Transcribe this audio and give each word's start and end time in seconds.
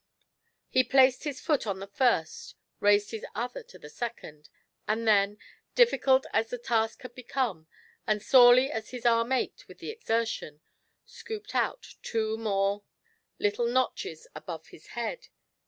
He 0.67 0.83
placed 0.83 1.25
his 1.25 1.39
foot 1.39 1.67
on 1.67 1.77
the 1.77 1.85
first, 1.85 2.55
raised 2.79 3.11
his 3.11 3.23
other 3.35 3.61
to 3.61 3.77
the 3.77 3.87
second, 3.87 4.49
and 4.87 5.07
then, 5.07 5.37
difficult 5.75 6.25
as 6.33 6.49
the 6.49 6.57
task 6.57 7.03
had 7.03 7.13
become, 7.13 7.67
and 8.07 8.19
sorely 8.23 8.71
as 8.71 8.89
his 8.89 9.05
arm 9.05 9.31
ached 9.31 9.67
with 9.67 9.77
the 9.77 9.91
exertion, 9.91 10.61
scooped 11.05 11.53
out 11.53 11.85
two 12.01 12.35
more 12.35 12.77
GIANT 12.77 12.83
SELFISHNESS. 12.97 13.57
47 13.57 13.65
little 13.67 13.73
notches 13.75 14.27
above 14.35 14.67
his 14.69 14.87
head. 14.97 15.27